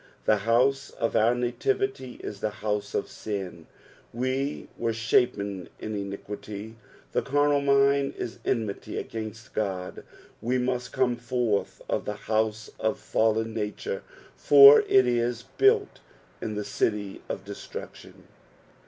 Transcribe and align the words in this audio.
The 0.25 0.37
house 0.49 0.89
of 0.89 1.15
our 1.15 1.35
nativity 1.35 2.19
is 2.23 2.39
flic 2.39 2.53
house 2.53 2.95
of 2.95 3.07
sin— 3.07 3.67
we 4.15 4.67
were 4.75 4.93
shapen 4.93 5.69
in 5.79 5.95
iniquity; 5.95 6.75
the 7.11 7.21
carnal 7.21 7.61
mind 7.61 8.15
is 8.17 8.39
enmity 8.43 8.97
against 8.97 9.55
Ood, 9.55 10.03
we 10.41 10.57
must 10.57 10.91
come 10.91 11.17
forth 11.17 11.83
of 11.87 12.05
the 12.05 12.15
house 12.25 12.71
of 12.79 12.97
fallen 12.97 13.53
nature, 13.53 14.01
for 14.35 14.79
it 14.89 15.05
is 15.05 15.43
built 15.59 15.99
in 16.41 16.55
the 16.55 16.65
City 16.65 17.21
of 17.29 17.45
Destruction. 17.45 18.23